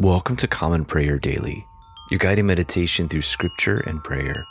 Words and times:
Welcome 0.00 0.36
to 0.36 0.46
Common 0.46 0.84
Prayer 0.84 1.18
Daily, 1.18 1.66
your 2.08 2.18
guided 2.18 2.44
meditation 2.44 3.08
through 3.08 3.22
scripture 3.22 3.78
and 3.78 4.02
prayer. 4.04 4.46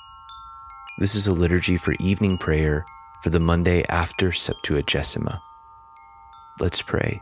This 0.99 1.15
is 1.15 1.25
a 1.25 1.31
liturgy 1.31 1.77
for 1.77 1.95
evening 2.01 2.37
prayer 2.37 2.85
for 3.23 3.29
the 3.29 3.39
Monday 3.39 3.85
after 3.87 4.31
Septuagesima. 4.31 5.39
Let's 6.59 6.81
pray. 6.81 7.21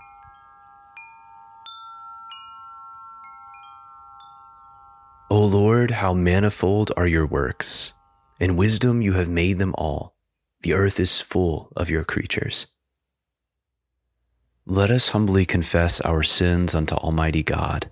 O 5.30 5.46
Lord, 5.46 5.92
how 5.92 6.16
manifold 6.16 6.92
are 6.98 7.06
your 7.06 7.28
works! 7.28 7.94
In 8.40 8.58
wisdom 8.58 9.04
you 9.04 9.14
have 9.14 9.30
made 9.30 9.60
them 9.60 9.76
all. 9.78 10.16
The 10.62 10.74
earth 10.74 11.00
is 11.00 11.22
full 11.22 11.72
of 11.76 11.92
your 11.92 12.04
creatures. 12.04 12.66
Let 14.66 14.90
us 14.90 15.10
humbly 15.10 15.46
confess 15.46 16.02
our 16.02 16.24
sins 16.24 16.74
unto 16.74 16.96
Almighty 16.96 17.44
God. 17.44 17.92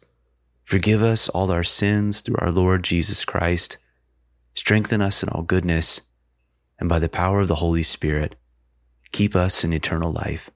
Forgive 0.71 1.03
us 1.03 1.27
all 1.27 1.51
our 1.51 1.65
sins 1.65 2.21
through 2.21 2.37
our 2.39 2.49
Lord 2.49 2.81
Jesus 2.81 3.25
Christ. 3.25 3.77
Strengthen 4.55 5.01
us 5.01 5.21
in 5.21 5.27
all 5.27 5.41
goodness, 5.41 5.99
and 6.79 6.87
by 6.87 6.97
the 6.97 7.09
power 7.09 7.41
of 7.41 7.49
the 7.49 7.55
Holy 7.55 7.83
Spirit, 7.83 8.37
keep 9.11 9.35
us 9.35 9.65
in 9.65 9.73
eternal 9.73 10.13
life. 10.13 10.49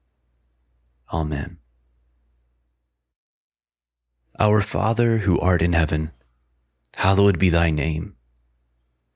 Amen. 1.11 1.57
Our 4.39 4.61
Father 4.61 5.17
who 5.17 5.37
art 5.37 5.61
in 5.61 5.73
heaven, 5.73 6.11
hallowed 6.93 7.37
be 7.37 7.49
thy 7.49 7.69
name. 7.69 8.15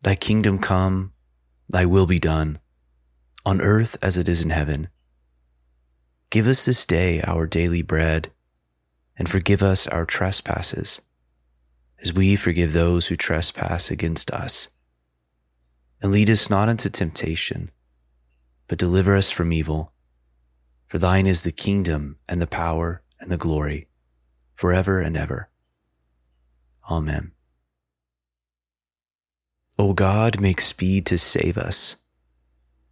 Thy 0.01 0.15
kingdom 0.15 0.59
come, 0.59 1.13
thy 1.69 1.85
will 1.85 2.07
be 2.07 2.19
done, 2.19 2.59
on 3.45 3.61
earth 3.61 3.95
as 4.01 4.17
it 4.17 4.27
is 4.27 4.43
in 4.43 4.49
heaven. 4.49 4.89
Give 6.29 6.45
us 6.45 6.65
this 6.65 6.83
day 6.83 7.21
our 7.21 7.47
daily 7.47 7.83
bread, 7.83 8.33
and 9.19 9.29
forgive 9.29 9.61
us 9.61 9.85
our 9.85 10.05
trespasses, 10.05 11.01
as 12.01 12.13
we 12.13 12.37
forgive 12.37 12.71
those 12.71 13.07
who 13.07 13.17
trespass 13.17 13.91
against 13.91 14.31
us. 14.31 14.69
And 16.01 16.13
lead 16.13 16.29
us 16.29 16.49
not 16.49 16.69
into 16.69 16.89
temptation, 16.89 17.69
but 18.69 18.79
deliver 18.79 19.17
us 19.17 19.29
from 19.29 19.51
evil. 19.51 19.91
For 20.87 20.97
thine 20.97 21.27
is 21.27 21.43
the 21.43 21.51
kingdom, 21.51 22.17
and 22.29 22.41
the 22.41 22.47
power, 22.47 23.03
and 23.19 23.29
the 23.29 23.37
glory, 23.37 23.89
forever 24.55 25.01
and 25.01 25.17
ever. 25.17 25.49
Amen. 26.89 27.33
O 29.77 29.93
God, 29.93 30.39
make 30.39 30.61
speed 30.61 31.05
to 31.07 31.17
save 31.17 31.57
us. 31.57 31.97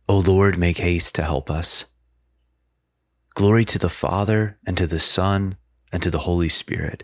O 0.09 0.19
Lord, 0.19 0.57
make 0.57 0.79
haste 0.79 1.16
to 1.16 1.23
help 1.23 1.50
us. 1.50 1.85
Glory 3.34 3.63
to 3.66 3.79
the 3.79 3.90
Father, 3.90 4.57
and 4.66 4.78
to 4.78 4.88
the 4.88 5.00
Son, 5.00 5.56
and 5.92 6.03
to 6.03 6.12
the 6.12 6.20
Holy 6.20 6.50
Spirit, 6.50 7.03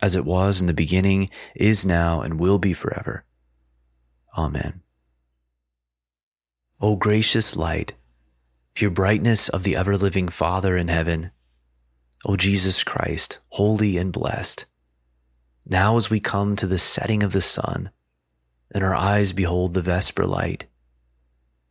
as 0.00 0.14
it 0.14 0.24
was 0.24 0.60
in 0.60 0.66
the 0.66 0.74
beginning, 0.74 1.28
is 1.54 1.86
now, 1.86 2.20
and 2.22 2.40
will 2.40 2.58
be 2.58 2.72
forever. 2.72 3.24
Amen. 4.36 4.80
O 6.80 6.96
gracious 6.96 7.54
light, 7.54 7.94
pure 8.74 8.90
brightness 8.90 9.48
of 9.48 9.62
the 9.62 9.76
ever 9.76 9.96
living 9.96 10.28
Father 10.28 10.76
in 10.76 10.88
heaven, 10.88 11.30
O 12.26 12.36
Jesus 12.36 12.82
Christ, 12.82 13.38
holy 13.50 13.96
and 13.96 14.12
blessed, 14.12 14.66
now 15.66 15.96
as 15.96 16.10
we 16.10 16.20
come 16.20 16.56
to 16.56 16.66
the 16.66 16.78
setting 16.78 17.22
of 17.22 17.32
the 17.32 17.42
sun, 17.42 17.90
and 18.74 18.82
our 18.82 18.94
eyes 18.94 19.32
behold 19.32 19.74
the 19.74 19.82
vesper 19.82 20.26
light, 20.26 20.66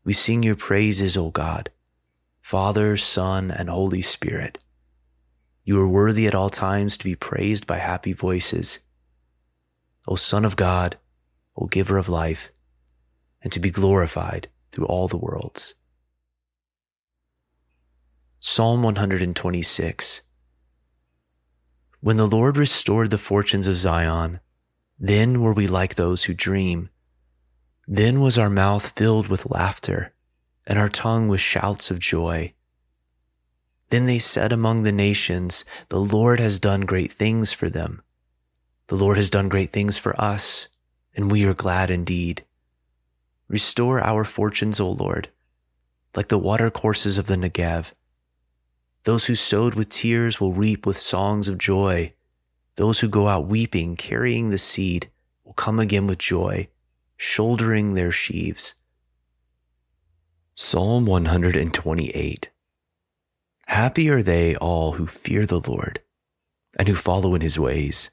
we 0.04 0.14
sing 0.14 0.44
your 0.44 0.56
praises, 0.56 1.18
O 1.18 1.30
God 1.30 1.72
Father, 2.42 2.98
Son, 2.98 3.52
and 3.52 3.70
Holy 3.70 4.02
Spirit. 4.02 4.60
You 5.64 5.80
are 5.80 5.88
worthy 5.88 6.28
at 6.28 6.36
all 6.36 6.50
times 6.50 6.98
to 6.98 7.04
be 7.04 7.16
praised 7.16 7.68
by 7.68 7.78
happy 7.78 8.14
voices. 8.14 8.80
O 10.08 10.16
Son 10.16 10.44
of 10.44 10.56
God, 10.56 10.98
O 11.56 11.68
Giver 11.68 11.98
of 11.98 12.10
life, 12.10 12.52
and 13.42 13.54
to 13.54 13.60
be 13.60 13.70
glorified 13.70 14.50
through 14.72 14.86
all 14.86 15.08
the 15.08 15.18
worlds. 15.18 15.76
Psalm 18.40 18.82
126 18.82 20.22
When 22.00 22.18
the 22.18 22.28
Lord 22.28 22.58
restored 22.58 23.12
the 23.12 23.20
fortunes 23.20 23.68
of 23.68 23.76
Zion, 23.76 24.40
then 24.98 25.42
were 25.42 25.54
we 25.54 25.68
like 25.68 25.94
those 25.94 26.24
who 26.24 26.34
dream. 26.34 26.90
Then 27.88 28.20
was 28.20 28.40
our 28.40 28.50
mouth 28.50 28.98
filled 28.98 29.28
with 29.28 29.50
laughter 29.50 30.14
and 30.66 30.80
our 30.80 30.90
tongue 30.90 31.28
with 31.28 31.40
shouts 31.40 31.92
of 31.92 32.00
joy. 32.00 32.54
Then 33.91 34.06
they 34.06 34.19
said 34.19 34.53
among 34.53 34.84
the 34.84 34.94
nations, 34.94 35.66
The 35.90 36.00
Lord 36.00 36.40
has 36.40 36.59
done 36.59 36.81
great 36.81 37.12
things 37.12 37.52
for 37.52 37.69
them. 37.69 38.02
The 38.88 38.96
Lord 38.96 39.18
has 39.18 39.29
done 39.29 39.50
great 39.50 39.72
things 39.72 39.97
for 39.97 40.19
us, 40.19 40.69
and 41.13 41.29
we 41.29 41.46
are 41.46 41.53
glad 41.53 41.91
indeed. 41.91 42.46
Restore 43.50 44.01
our 44.01 44.24
fortunes, 44.24 44.80
O 44.80 44.90
Lord, 44.90 45.28
like 46.16 46.30
the 46.30 46.40
watercourses 46.40 47.18
of 47.18 47.28
the 47.28 47.35
Negev. 47.35 47.91
Those 49.03 49.25
who 49.25 49.35
sowed 49.35 49.74
with 49.74 49.90
tears 49.90 50.40
will 50.40 50.53
reap 50.53 50.85
with 50.85 50.97
songs 50.97 51.50
of 51.50 51.57
joy. 51.57 52.13
Those 52.75 53.01
who 53.01 53.09
go 53.09 53.28
out 53.28 53.47
weeping, 53.47 53.97
carrying 53.97 54.51
the 54.51 54.57
seed, 54.57 55.12
will 55.44 55.53
come 55.53 55.81
again 55.81 56.07
with 56.07 56.19
joy, 56.19 56.69
shouldering 57.18 57.94
their 57.96 58.12
sheaves. 58.12 58.74
Psalm 60.56 61.06
128 61.06 62.51
Happy 63.68 64.10
are 64.10 64.22
they 64.22 64.56
all 64.56 64.94
who 64.94 65.08
fear 65.08 65.46
the 65.46 65.62
Lord 65.62 66.02
and 66.78 66.88
who 66.88 66.96
follow 66.96 67.36
in 67.36 67.42
his 67.42 67.60
ways. 67.60 68.12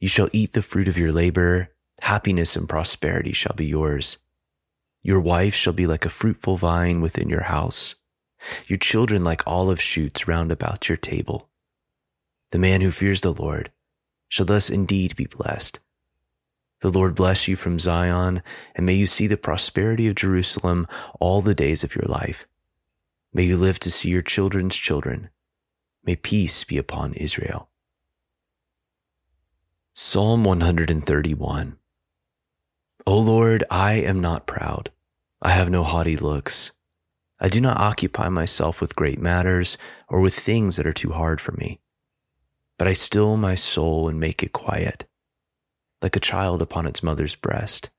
You 0.00 0.08
shall 0.08 0.28
eat 0.32 0.52
the 0.52 0.62
fruit 0.62 0.88
of 0.88 0.98
your 0.98 1.12
labor, 1.12 1.70
happiness 2.00 2.56
and 2.56 2.68
prosperity 2.68 3.32
shall 3.32 3.54
be 3.54 3.66
yours. 3.66 4.18
Your 5.02 5.20
wife 5.20 5.54
shall 5.54 5.72
be 5.72 5.86
like 5.86 6.04
a 6.04 6.10
fruitful 6.10 6.56
vine 6.56 7.00
within 7.00 7.28
your 7.28 7.44
house, 7.44 7.94
your 8.66 8.78
children 8.78 9.24
like 9.24 9.46
olive 9.46 9.80
shoots 9.80 10.28
round 10.28 10.52
about 10.52 10.88
your 10.88 10.96
table. 10.96 11.48
The 12.50 12.58
man 12.58 12.80
who 12.80 12.90
fears 12.90 13.20
the 13.20 13.32
Lord 13.32 13.70
shall 14.28 14.46
thus 14.46 14.70
indeed 14.70 15.16
be 15.16 15.26
blessed. 15.26 15.80
The 16.80 16.90
Lord 16.90 17.14
bless 17.14 17.48
you 17.48 17.56
from 17.56 17.78
Zion, 17.78 18.42
and 18.74 18.86
may 18.86 18.94
you 18.94 19.06
see 19.06 19.26
the 19.26 19.36
prosperity 19.36 20.06
of 20.06 20.14
Jerusalem 20.14 20.86
all 21.20 21.40
the 21.42 21.54
days 21.54 21.84
of 21.84 21.94
your 21.94 22.06
life. 22.06 22.47
May 23.38 23.44
you 23.44 23.56
live 23.56 23.78
to 23.80 23.90
see 23.92 24.08
your 24.08 24.22
children's 24.22 24.76
children. 24.76 25.30
May 26.02 26.16
peace 26.16 26.64
be 26.64 26.76
upon 26.76 27.14
Israel. 27.14 27.68
Psalm 29.94 30.42
131 30.42 31.78
O 33.06 33.16
Lord, 33.16 33.62
I 33.70 33.92
am 33.92 34.20
not 34.20 34.48
proud. 34.48 34.90
I 35.40 35.50
have 35.50 35.70
no 35.70 35.84
haughty 35.84 36.16
looks. 36.16 36.72
I 37.38 37.48
do 37.48 37.60
not 37.60 37.78
occupy 37.78 38.28
myself 38.28 38.80
with 38.80 38.96
great 38.96 39.20
matters 39.20 39.78
or 40.08 40.20
with 40.20 40.34
things 40.34 40.74
that 40.74 40.86
are 40.88 40.92
too 40.92 41.12
hard 41.12 41.40
for 41.40 41.52
me. 41.52 41.78
But 42.76 42.88
I 42.88 42.92
still 42.92 43.36
my 43.36 43.54
soul 43.54 44.08
and 44.08 44.18
make 44.18 44.42
it 44.42 44.52
quiet 44.52 45.04
like 46.02 46.16
a 46.16 46.26
child 46.28 46.60
upon 46.60 46.88
its 46.88 47.04
mother's 47.04 47.36
breast. 47.36 47.90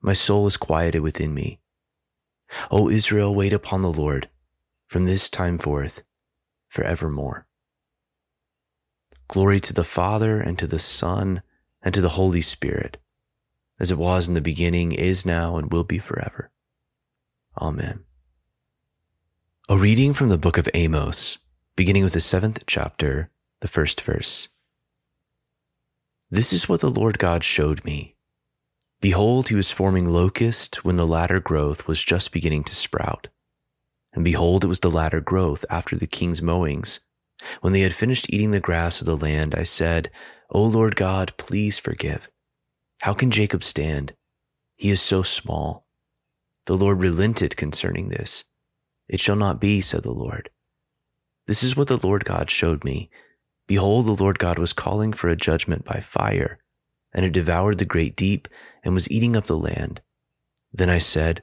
My 0.00 0.12
soul 0.12 0.46
is 0.46 0.56
quieted 0.56 1.02
within 1.02 1.34
me. 1.34 1.58
O 2.70 2.88
Israel, 2.88 3.34
wait 3.34 3.52
upon 3.52 3.82
the 3.82 3.92
Lord 3.92 4.28
from 4.86 5.04
this 5.04 5.28
time 5.28 5.58
forth 5.58 6.02
forevermore. 6.68 7.46
Glory 9.28 9.60
to 9.60 9.72
the 9.72 9.84
Father 9.84 10.40
and 10.40 10.58
to 10.58 10.66
the 10.66 10.78
Son 10.78 11.42
and 11.82 11.94
to 11.94 12.00
the 12.00 12.10
Holy 12.10 12.40
Spirit, 12.40 12.98
as 13.80 13.90
it 13.90 13.98
was 13.98 14.28
in 14.28 14.34
the 14.34 14.40
beginning, 14.40 14.92
is 14.92 15.26
now, 15.26 15.56
and 15.56 15.72
will 15.72 15.84
be 15.84 15.98
forever. 15.98 16.50
Amen. 17.60 18.04
A 19.68 19.76
reading 19.76 20.12
from 20.14 20.28
the 20.28 20.38
book 20.38 20.58
of 20.58 20.68
Amos, 20.74 21.38
beginning 21.74 22.04
with 22.04 22.12
the 22.12 22.20
seventh 22.20 22.64
chapter, 22.66 23.30
the 23.60 23.68
first 23.68 24.00
verse. 24.00 24.48
This 26.30 26.52
is 26.52 26.68
what 26.68 26.80
the 26.80 26.90
Lord 26.90 27.18
God 27.18 27.42
showed 27.42 27.84
me. 27.84 28.16
Behold, 29.00 29.48
he 29.48 29.54
was 29.54 29.72
forming 29.72 30.06
locust 30.06 30.84
when 30.84 30.96
the 30.96 31.06
latter 31.06 31.40
growth 31.40 31.86
was 31.86 32.02
just 32.02 32.32
beginning 32.32 32.64
to 32.64 32.74
sprout. 32.74 33.28
And 34.16 34.24
behold, 34.24 34.64
it 34.64 34.68
was 34.68 34.80
the 34.80 34.90
latter 34.90 35.20
growth 35.20 35.64
after 35.70 35.94
the 35.94 36.06
king's 36.06 36.42
mowings. 36.42 37.00
When 37.60 37.74
they 37.74 37.82
had 37.82 37.94
finished 37.94 38.32
eating 38.32 38.50
the 38.50 38.60
grass 38.60 39.00
of 39.00 39.06
the 39.06 39.16
land, 39.16 39.54
I 39.54 39.62
said, 39.62 40.10
O 40.50 40.64
Lord 40.64 40.96
God, 40.96 41.34
please 41.36 41.78
forgive. 41.78 42.30
How 43.02 43.12
can 43.12 43.30
Jacob 43.30 43.62
stand? 43.62 44.14
He 44.74 44.88
is 44.88 45.02
so 45.02 45.22
small. 45.22 45.86
The 46.64 46.76
Lord 46.76 46.98
relented 46.98 47.58
concerning 47.58 48.08
this. 48.08 48.44
It 49.06 49.20
shall 49.20 49.36
not 49.36 49.60
be, 49.60 49.82
said 49.82 50.02
the 50.02 50.12
Lord. 50.12 50.48
This 51.46 51.62
is 51.62 51.76
what 51.76 51.88
the 51.88 52.04
Lord 52.04 52.24
God 52.24 52.50
showed 52.50 52.84
me. 52.84 53.10
Behold, 53.68 54.06
the 54.06 54.12
Lord 54.12 54.38
God 54.38 54.58
was 54.58 54.72
calling 54.72 55.12
for 55.12 55.28
a 55.28 55.36
judgment 55.36 55.84
by 55.84 56.00
fire, 56.00 56.58
and 57.12 57.24
it 57.24 57.32
devoured 57.32 57.78
the 57.78 57.84
great 57.84 58.16
deep 58.16 58.48
and 58.82 58.94
was 58.94 59.10
eating 59.10 59.36
up 59.36 59.44
the 59.44 59.58
land. 59.58 60.00
Then 60.72 60.88
I 60.88 60.98
said, 60.98 61.42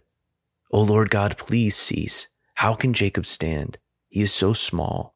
O 0.72 0.82
Lord 0.82 1.12
God, 1.12 1.38
please 1.38 1.76
cease. 1.76 2.30
How 2.56 2.74
can 2.74 2.94
Jacob 2.94 3.26
stand? 3.26 3.78
He 4.10 4.22
is 4.22 4.34
so 4.34 4.54
small. 4.54 5.16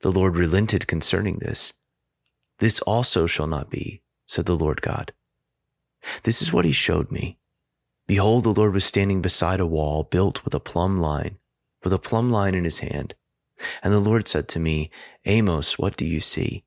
The 0.00 0.10
Lord 0.10 0.36
relented 0.36 0.86
concerning 0.86 1.38
this. 1.38 1.74
This 2.58 2.80
also 2.80 3.26
shall 3.26 3.46
not 3.46 3.70
be, 3.70 4.02
said 4.26 4.46
the 4.46 4.56
Lord 4.56 4.82
God. 4.82 5.12
This 6.22 6.40
is 6.42 6.52
what 6.52 6.64
he 6.64 6.72
showed 6.72 7.10
me. 7.10 7.38
Behold, 8.06 8.44
the 8.44 8.54
Lord 8.54 8.74
was 8.74 8.84
standing 8.84 9.22
beside 9.22 9.60
a 9.60 9.66
wall 9.66 10.02
built 10.04 10.44
with 10.44 10.54
a 10.54 10.60
plumb 10.60 11.00
line, 11.00 11.38
with 11.84 11.92
a 11.92 11.98
plumb 11.98 12.30
line 12.30 12.54
in 12.54 12.64
his 12.64 12.80
hand. 12.80 13.14
And 13.82 13.92
the 13.92 14.00
Lord 14.00 14.26
said 14.26 14.48
to 14.48 14.58
me, 14.58 14.90
Amos, 15.26 15.78
what 15.78 15.96
do 15.96 16.06
you 16.06 16.20
see? 16.20 16.64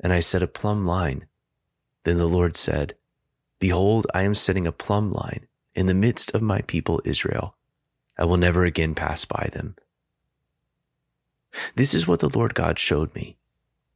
And 0.00 0.12
I 0.12 0.20
said, 0.20 0.42
A 0.42 0.48
plumb 0.48 0.84
line. 0.84 1.26
Then 2.04 2.18
the 2.18 2.26
Lord 2.26 2.56
said, 2.56 2.96
Behold, 3.58 4.06
I 4.12 4.22
am 4.22 4.34
setting 4.34 4.66
a 4.66 4.72
plumb 4.72 5.12
line 5.12 5.46
in 5.74 5.86
the 5.86 5.94
midst 5.94 6.34
of 6.34 6.42
my 6.42 6.60
people 6.62 7.00
Israel. 7.04 7.56
I 8.18 8.24
will 8.24 8.36
never 8.36 8.64
again 8.64 8.94
pass 8.94 9.24
by 9.24 9.50
them. 9.52 9.76
This 11.74 11.94
is 11.94 12.06
what 12.06 12.20
the 12.20 12.28
Lord 12.28 12.54
God 12.54 12.78
showed 12.78 13.14
me. 13.14 13.36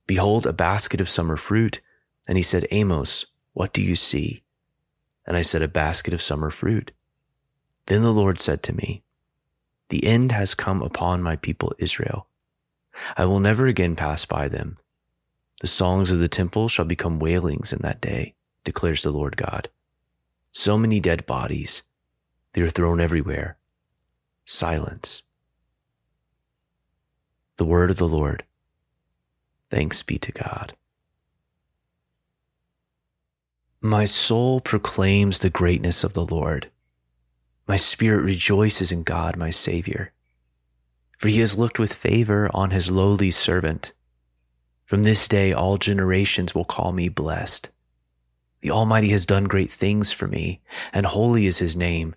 Behold, 0.07 0.47
a 0.47 0.53
basket 0.53 1.01
of 1.01 1.09
summer 1.09 1.37
fruit. 1.37 1.81
And 2.27 2.37
he 2.37 2.43
said, 2.43 2.67
Amos, 2.71 3.27
what 3.53 3.73
do 3.73 3.83
you 3.83 3.97
see? 3.97 4.43
And 5.27 5.37
I 5.37 5.43
said, 5.43 5.63
A 5.63 5.69
basket 5.69 6.15
of 6.15 6.23
summer 6.23 6.51
fruit. 6.51 6.93
Then 7.87 8.03
the 8.03 8.13
Lord 8.13 8.41
said 8.41 8.63
to 8.65 8.75
me, 8.75 9.03
The 9.89 10.05
end 10.05 10.33
has 10.33 10.55
come 10.55 10.83
upon 10.83 11.23
my 11.23 11.37
people 11.37 11.75
Israel. 11.79 12.27
I 13.17 13.25
will 13.25 13.41
never 13.41 13.67
again 13.67 13.97
pass 13.97 14.25
by 14.25 14.49
them. 14.49 14.79
The 15.61 15.67
songs 15.67 16.11
of 16.11 16.19
the 16.19 16.29
temple 16.29 16.69
shall 16.69 16.85
become 16.85 17.19
wailings 17.19 17.73
in 17.73 17.81
that 17.83 18.01
day, 18.01 18.35
declares 18.65 19.03
the 19.03 19.11
Lord 19.11 19.37
God. 19.37 19.69
So 20.53 20.79
many 20.79 21.01
dead 21.01 21.27
bodies, 21.27 21.83
they 22.53 22.63
are 22.63 22.69
thrown 22.69 23.01
everywhere. 23.01 23.57
Silence. 24.52 25.23
The 27.56 27.64
word 27.64 27.88
of 27.88 27.99
the 27.99 28.08
Lord. 28.08 28.43
Thanks 29.70 30.02
be 30.02 30.19
to 30.19 30.32
God. 30.32 30.73
My 33.81 34.06
soul 34.06 34.61
proclaims 34.61 35.38
the 35.38 35.50
greatness 35.50 36.02
of 36.02 36.14
the 36.14 36.26
Lord. 36.26 36.69
My 37.69 37.76
spirit 37.76 38.25
rejoices 38.25 38.91
in 38.91 39.05
God, 39.05 39.37
my 39.37 39.50
Savior. 39.50 40.12
For 41.17 41.29
he 41.29 41.38
has 41.38 41.56
looked 41.56 41.79
with 41.79 41.94
favor 41.94 42.50
on 42.52 42.73
his 42.73 42.91
lowly 42.91 43.31
servant. 43.31 43.93
From 44.85 45.05
this 45.05 45.29
day, 45.29 45.52
all 45.52 45.79
generations 45.79 46.56
will 46.56 46.64
call 46.64 46.91
me 46.91 47.08
blessed. 47.08 47.70
The 48.62 48.73
Almighty 48.73 49.11
has 49.11 49.25
done 49.25 49.44
great 49.44 49.70
things 49.70 50.11
for 50.11 50.26
me, 50.26 50.61
and 50.93 51.06
holy 51.06 51.47
is 51.47 51.58
his 51.58 51.76
name. 51.76 52.17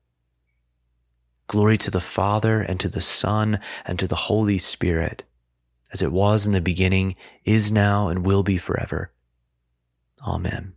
Glory 1.51 1.77
to 1.77 1.91
the 1.91 1.99
Father, 1.99 2.61
and 2.61 2.79
to 2.79 2.87
the 2.87 3.01
Son, 3.01 3.59
and 3.83 3.99
to 3.99 4.07
the 4.07 4.15
Holy 4.15 4.57
Spirit, 4.57 5.25
as 5.91 6.01
it 6.01 6.13
was 6.13 6.47
in 6.47 6.53
the 6.53 6.61
beginning, 6.61 7.17
is 7.43 7.73
now, 7.73 8.07
and 8.07 8.25
will 8.25 8.41
be 8.41 8.57
forever. 8.57 9.11
Amen. 10.25 10.75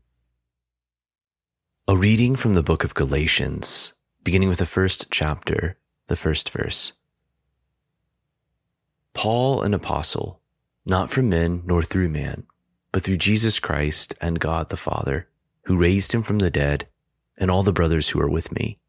A 1.86 1.96
reading 1.96 2.34
from 2.34 2.54
the 2.54 2.62
book 2.64 2.82
of 2.82 2.92
Galatians, 2.92 3.92
beginning 4.24 4.48
with 4.48 4.58
the 4.58 4.66
first 4.66 5.12
chapter, 5.12 5.78
the 6.08 6.16
first 6.16 6.50
verse. 6.50 6.92
Paul, 9.12 9.62
an 9.62 9.74
apostle, 9.74 10.40
not 10.84 11.08
from 11.08 11.28
men 11.28 11.62
nor 11.64 11.84
through 11.84 12.08
man, 12.08 12.48
but 12.90 13.02
through 13.02 13.18
Jesus 13.18 13.60
Christ 13.60 14.16
and 14.20 14.40
God 14.40 14.70
the 14.70 14.76
Father, 14.76 15.28
who 15.66 15.78
raised 15.78 16.10
him 16.10 16.24
from 16.24 16.40
the 16.40 16.50
dead, 16.50 16.88
and 17.38 17.48
all 17.48 17.62
the 17.62 17.72
brothers 17.72 18.08
who 18.08 18.20
are 18.20 18.28
with 18.28 18.50
me, 18.50 18.80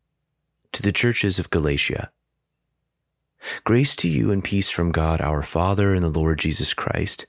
to 0.76 0.84
the 0.84 0.92
churches 0.92 1.40
of 1.40 1.50
Galatia. 1.50 2.12
Grace 3.64 3.96
to 3.98 4.10
you 4.10 4.32
and 4.32 4.44
peace 4.44 4.70
from 4.70 4.92
God 4.92 5.22
our 5.22 5.44
Father 5.44 5.94
and 5.94 6.04
the 6.04 6.20
Lord 6.20 6.40
Jesus 6.40 6.74
Christ 6.74 7.26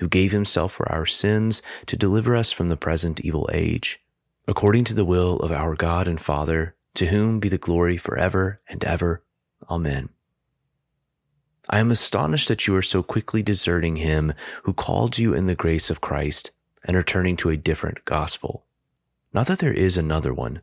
who 0.00 0.08
gave 0.08 0.32
himself 0.32 0.72
for 0.72 0.90
our 0.90 1.04
sins 1.04 1.60
to 1.86 1.96
deliver 1.96 2.34
us 2.34 2.50
from 2.50 2.70
the 2.70 2.76
present 2.76 3.20
evil 3.20 3.48
age, 3.52 4.00
according 4.48 4.82
to 4.84 4.94
the 4.94 5.04
will 5.04 5.36
of 5.40 5.52
our 5.52 5.76
God 5.76 6.08
and 6.08 6.18
Father, 6.18 6.74
to 6.94 7.06
whom 7.06 7.38
be 7.38 7.48
the 7.48 7.58
glory 7.58 7.98
forever 7.98 8.60
and 8.66 8.82
ever. 8.82 9.22
Amen. 9.68 10.08
I 11.68 11.80
am 11.80 11.90
astonished 11.90 12.48
that 12.48 12.66
you 12.66 12.74
are 12.74 12.82
so 12.82 13.02
quickly 13.02 13.42
deserting 13.42 13.96
him 13.96 14.32
who 14.62 14.72
called 14.72 15.18
you 15.18 15.34
in 15.34 15.44
the 15.44 15.54
grace 15.54 15.90
of 15.90 16.00
Christ 16.00 16.50
and 16.82 16.96
are 16.96 17.02
turning 17.02 17.36
to 17.36 17.50
a 17.50 17.56
different 17.58 18.04
gospel. 18.06 18.64
Not 19.34 19.48
that 19.48 19.58
there 19.58 19.72
is 19.72 19.98
another 19.98 20.32
one, 20.32 20.62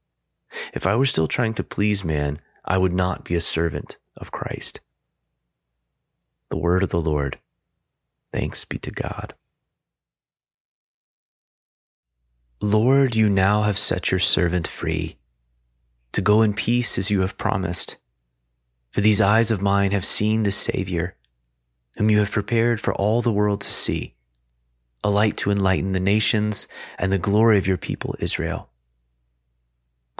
If 0.73 0.85
I 0.85 0.95
were 0.95 1.05
still 1.05 1.27
trying 1.27 1.53
to 1.55 1.63
please 1.63 2.03
man, 2.03 2.39
I 2.65 2.77
would 2.77 2.93
not 2.93 3.23
be 3.23 3.35
a 3.35 3.41
servant 3.41 3.97
of 4.17 4.31
Christ. 4.31 4.81
The 6.49 6.57
word 6.57 6.83
of 6.83 6.89
the 6.89 7.01
Lord. 7.01 7.39
Thanks 8.33 8.65
be 8.65 8.77
to 8.79 8.91
God. 8.91 9.33
Lord, 12.61 13.15
you 13.15 13.29
now 13.29 13.63
have 13.63 13.77
set 13.77 14.11
your 14.11 14.19
servant 14.19 14.67
free 14.67 15.17
to 16.11 16.21
go 16.21 16.41
in 16.41 16.53
peace 16.53 16.97
as 16.97 17.09
you 17.09 17.21
have 17.21 17.37
promised. 17.37 17.97
For 18.91 19.01
these 19.01 19.21
eyes 19.21 19.51
of 19.51 19.61
mine 19.61 19.91
have 19.91 20.05
seen 20.05 20.43
the 20.43 20.51
Savior, 20.51 21.15
whom 21.97 22.09
you 22.09 22.19
have 22.19 22.31
prepared 22.31 22.81
for 22.81 22.93
all 22.93 23.21
the 23.21 23.31
world 23.31 23.61
to 23.61 23.67
see, 23.67 24.15
a 25.03 25.09
light 25.09 25.37
to 25.37 25.51
enlighten 25.51 25.93
the 25.93 25.99
nations 25.99 26.67
and 26.97 27.11
the 27.11 27.17
glory 27.17 27.57
of 27.57 27.67
your 27.67 27.77
people 27.77 28.15
Israel. 28.19 28.70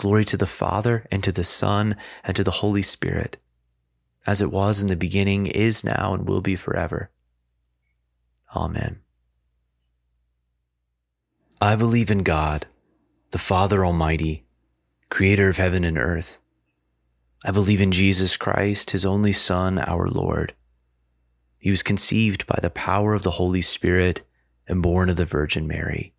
Glory 0.01 0.25
to 0.25 0.37
the 0.37 0.47
Father 0.47 1.05
and 1.11 1.23
to 1.23 1.31
the 1.31 1.43
Son 1.43 1.95
and 2.23 2.35
to 2.35 2.43
the 2.43 2.51
Holy 2.51 2.81
Spirit 2.81 3.37
as 4.25 4.41
it 4.41 4.51
was 4.51 4.81
in 4.81 4.87
the 4.87 4.95
beginning, 4.95 5.47
is 5.47 5.83
now, 5.83 6.13
and 6.13 6.27
will 6.27 6.41
be 6.41 6.55
forever. 6.55 7.09
Amen. 8.55 8.99
I 11.59 11.75
believe 11.75 12.11
in 12.11 12.23
God, 12.23 12.67
the 13.31 13.37
Father 13.37 13.85
Almighty, 13.85 14.45
creator 15.09 15.49
of 15.49 15.57
heaven 15.57 15.83
and 15.83 15.97
earth. 15.97 16.39
I 17.43 17.51
believe 17.51 17.81
in 17.81 17.91
Jesus 17.91 18.37
Christ, 18.37 18.91
his 18.91 19.05
only 19.05 19.31
Son, 19.31 19.79
our 19.79 20.07
Lord. 20.07 20.53
He 21.57 21.69
was 21.69 21.83
conceived 21.83 22.45
by 22.45 22.59
the 22.61 22.69
power 22.69 23.13
of 23.13 23.23
the 23.23 23.31
Holy 23.31 23.61
Spirit 23.61 24.23
and 24.67 24.81
born 24.81 25.09
of 25.09 25.17
the 25.17 25.25
Virgin 25.25 25.67
Mary. 25.67 26.13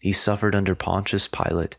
He 0.00 0.12
suffered 0.12 0.54
under 0.54 0.74
Pontius 0.74 1.26
Pilate, 1.28 1.78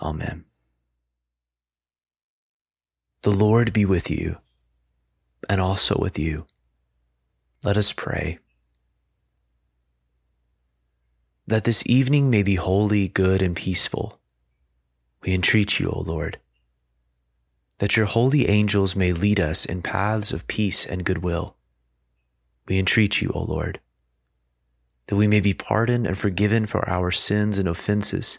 Amen. 0.00 0.44
The 3.22 3.32
Lord 3.32 3.72
be 3.72 3.84
with 3.84 4.10
you, 4.10 4.38
and 5.48 5.60
also 5.60 5.96
with 5.98 6.18
you. 6.18 6.46
Let 7.64 7.76
us 7.76 7.92
pray. 7.92 8.38
that 11.46 11.64
this 11.64 11.82
evening 11.86 12.30
may 12.30 12.42
be 12.42 12.54
holy, 12.54 13.08
good, 13.08 13.42
and 13.42 13.54
peaceful. 13.54 14.18
We 15.22 15.34
entreat 15.34 15.78
you, 15.78 15.90
O 15.90 16.00
Lord, 16.00 16.38
that 17.78 17.96
your 17.96 18.06
holy 18.06 18.48
angels 18.48 18.96
may 18.96 19.12
lead 19.12 19.40
us 19.40 19.64
in 19.64 19.82
paths 19.82 20.32
of 20.32 20.46
peace 20.46 20.86
and 20.86 21.04
goodwill. 21.04 21.56
We 22.66 22.78
entreat 22.78 23.20
you, 23.20 23.30
O 23.34 23.42
Lord, 23.42 23.80
that 25.06 25.16
we 25.16 25.26
may 25.26 25.40
be 25.40 25.52
pardoned 25.52 26.06
and 26.06 26.16
forgiven 26.16 26.66
for 26.66 26.88
our 26.88 27.10
sins 27.10 27.58
and 27.58 27.68
offenses. 27.68 28.38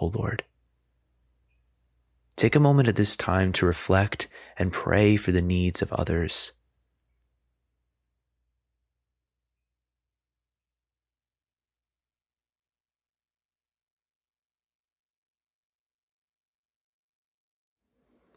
O 0.00 0.06
Lord. 0.06 0.44
Take 2.36 2.54
a 2.54 2.60
moment 2.60 2.88
at 2.88 2.96
this 2.96 3.16
time 3.16 3.52
to 3.54 3.66
reflect 3.66 4.28
and 4.58 4.72
pray 4.72 5.16
for 5.16 5.32
the 5.32 5.42
needs 5.42 5.80
of 5.80 5.92
others. 5.92 6.52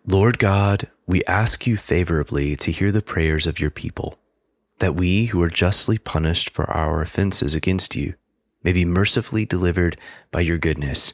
Lord 0.07 0.39
God, 0.39 0.89
we 1.05 1.23
ask 1.25 1.67
you 1.67 1.77
favorably 1.77 2.55
to 2.55 2.71
hear 2.71 2.91
the 2.91 3.03
prayers 3.03 3.45
of 3.45 3.59
your 3.59 3.69
people, 3.69 4.17
that 4.79 4.95
we 4.95 5.25
who 5.25 5.39
are 5.43 5.49
justly 5.49 5.99
punished 5.99 6.49
for 6.49 6.65
our 6.71 7.01
offenses 7.01 7.53
against 7.53 7.95
you 7.95 8.15
may 8.63 8.73
be 8.73 8.85
mercifully 8.85 9.45
delivered 9.45 10.01
by 10.31 10.41
your 10.41 10.57
goodness. 10.57 11.13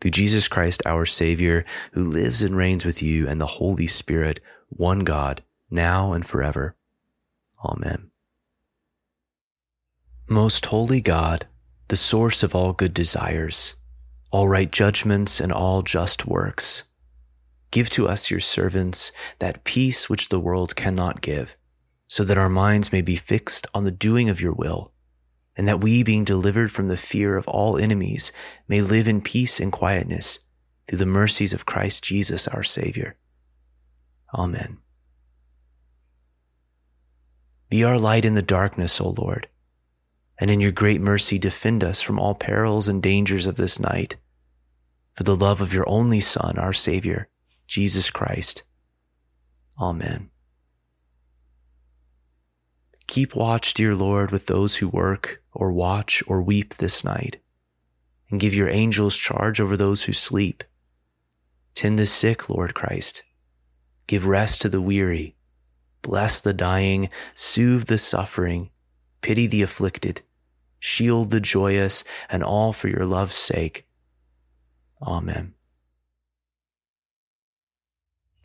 Through 0.00 0.12
Jesus 0.12 0.48
Christ, 0.48 0.82
our 0.86 1.04
Savior, 1.06 1.64
who 1.92 2.02
lives 2.02 2.42
and 2.42 2.56
reigns 2.56 2.84
with 2.84 3.02
you 3.02 3.28
and 3.28 3.40
the 3.40 3.46
Holy 3.46 3.86
Spirit, 3.86 4.40
one 4.68 5.00
God, 5.00 5.42
now 5.70 6.12
and 6.12 6.26
forever. 6.26 6.76
Amen. 7.64 8.10
Most 10.28 10.66
holy 10.66 11.00
God, 11.00 11.46
the 11.88 11.96
source 11.96 12.42
of 12.42 12.54
all 12.54 12.72
good 12.72 12.94
desires, 12.94 13.74
all 14.30 14.48
right 14.48 14.70
judgments, 14.70 15.40
and 15.40 15.52
all 15.52 15.82
just 15.82 16.26
works, 16.26 16.84
Give 17.70 17.88
to 17.90 18.08
us, 18.08 18.30
your 18.30 18.40
servants, 18.40 19.12
that 19.38 19.64
peace 19.64 20.08
which 20.08 20.28
the 20.28 20.40
world 20.40 20.74
cannot 20.74 21.20
give, 21.20 21.56
so 22.08 22.24
that 22.24 22.38
our 22.38 22.48
minds 22.48 22.92
may 22.92 23.00
be 23.00 23.16
fixed 23.16 23.66
on 23.74 23.84
the 23.84 23.92
doing 23.92 24.28
of 24.28 24.40
your 24.40 24.52
will, 24.52 24.92
and 25.56 25.66
that 25.68 25.80
we, 25.80 26.02
being 26.02 26.24
delivered 26.24 26.72
from 26.72 26.88
the 26.88 26.96
fear 26.96 27.36
of 27.36 27.46
all 27.48 27.76
enemies, 27.76 28.32
may 28.68 28.80
live 28.80 29.08
in 29.08 29.20
peace 29.20 29.60
and 29.60 29.72
quietness 29.72 30.40
through 30.86 30.98
the 30.98 31.06
mercies 31.06 31.52
of 31.52 31.66
Christ 31.66 32.02
Jesus 32.02 32.48
our 32.48 32.62
Savior. 32.62 33.16
Amen. 34.34 34.78
Be 37.68 37.84
our 37.84 37.98
light 37.98 38.24
in 38.24 38.34
the 38.34 38.42
darkness, 38.42 39.00
O 39.00 39.10
Lord, 39.10 39.48
and 40.38 40.50
in 40.50 40.60
your 40.60 40.72
great 40.72 41.00
mercy 41.00 41.38
defend 41.38 41.84
us 41.84 42.00
from 42.02 42.18
all 42.18 42.34
perils 42.34 42.88
and 42.88 43.02
dangers 43.02 43.46
of 43.46 43.56
this 43.56 43.78
night. 43.78 44.16
For 45.14 45.22
the 45.22 45.36
love 45.36 45.60
of 45.60 45.74
your 45.74 45.88
only 45.88 46.20
Son, 46.20 46.58
our 46.58 46.72
Savior, 46.72 47.28
Jesus 47.66 48.10
Christ. 48.10 48.64
Amen. 49.78 50.29
Keep 53.10 53.34
watch, 53.34 53.74
dear 53.74 53.96
Lord, 53.96 54.30
with 54.30 54.46
those 54.46 54.76
who 54.76 54.86
work 54.86 55.42
or 55.52 55.72
watch 55.72 56.22
or 56.28 56.40
weep 56.40 56.74
this 56.74 57.02
night, 57.02 57.42
and 58.30 58.38
give 58.38 58.54
your 58.54 58.68
angels 58.68 59.16
charge 59.16 59.60
over 59.60 59.76
those 59.76 60.04
who 60.04 60.12
sleep. 60.12 60.62
Tend 61.74 61.98
the 61.98 62.06
sick, 62.06 62.48
Lord 62.48 62.72
Christ. 62.72 63.24
Give 64.06 64.28
rest 64.28 64.62
to 64.62 64.68
the 64.68 64.80
weary. 64.80 65.34
Bless 66.02 66.40
the 66.40 66.52
dying. 66.52 67.08
Soothe 67.34 67.88
the 67.88 67.98
suffering. 67.98 68.70
Pity 69.22 69.48
the 69.48 69.62
afflicted. 69.62 70.22
Shield 70.78 71.30
the 71.30 71.40
joyous, 71.40 72.04
and 72.28 72.44
all 72.44 72.72
for 72.72 72.86
your 72.86 73.06
love's 73.06 73.34
sake. 73.34 73.88
Amen. 75.02 75.54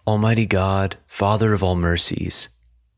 Almighty 0.07 0.47
God, 0.47 0.97
Father 1.05 1.53
of 1.53 1.61
all 1.61 1.75
mercies, 1.75 2.49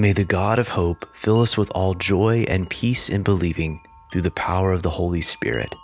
May 0.00 0.12
the 0.12 0.24
God 0.24 0.58
of 0.58 0.68
hope 0.68 1.14
fill 1.14 1.42
us 1.42 1.58
with 1.58 1.70
all 1.74 1.92
joy 1.92 2.46
and 2.48 2.70
peace 2.70 3.10
in 3.10 3.22
believing 3.22 3.82
through 4.10 4.22
the 4.22 4.30
power 4.30 4.72
of 4.72 4.82
the 4.82 4.88
Holy 4.88 5.20
Spirit. 5.20 5.74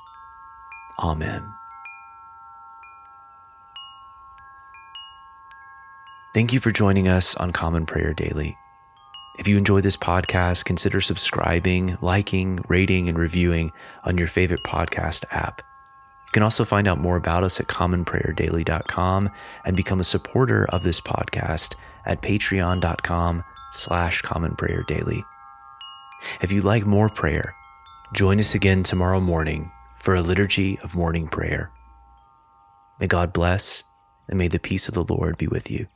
Amen. 0.99 1.47
Thank 6.33 6.55
you 6.55 6.61
for 6.61 6.71
joining 6.71 7.09
us 7.09 7.35
on 7.35 7.51
Common 7.51 7.85
Prayer 7.85 8.15
Daily. 8.15 8.57
If 9.39 9.47
you 9.47 9.59
enjoy 9.59 9.83
this 9.83 9.99
podcast, 9.99 10.65
consider 10.65 11.03
subscribing, 11.03 11.99
liking, 12.01 12.61
rating, 12.69 13.11
and 13.11 13.19
reviewing 13.19 13.71
on 14.05 14.17
your 14.17 14.29
favorite 14.29 14.63
podcast 14.65 15.27
app. 15.31 15.61
You 16.25 16.33
can 16.33 16.43
also 16.43 16.65
find 16.65 16.89
out 16.89 16.99
more 16.99 17.19
about 17.19 17.45
us 17.45 17.61
at 17.61 17.67
commonprayerdaily.com 17.67 19.29
and 19.67 19.77
become 19.77 20.01
a 20.01 20.05
supporter 20.05 20.65
of 20.71 20.85
this 20.85 21.03
podcast 21.03 21.75
at 22.07 22.23
patreon.com 22.23 23.45
slash 23.77 24.23
common 24.23 24.57
prayer 24.57 24.83
daily. 24.89 25.23
If 26.41 26.53
you 26.53 26.63
like 26.63 26.87
more 26.87 27.09
prayer, 27.09 27.55
join 28.13 28.39
us 28.39 28.55
again 28.55 28.83
tomorrow 28.83 29.21
morning 29.21 29.71
for 29.97 30.15
a 30.15 30.23
liturgy 30.23 30.79
of 30.81 30.95
morning 30.95 31.29
prayer. 31.29 31.71
May 32.99 33.07
God 33.07 33.33
bless 33.33 33.85
and 34.29 34.39
may 34.39 34.49
the 34.49 34.59
peace 34.59 34.89
of 34.89 34.95
the 34.95 35.05
Lord 35.05 35.39
be 35.39 35.47
with 35.47 35.71
you. 35.71 35.87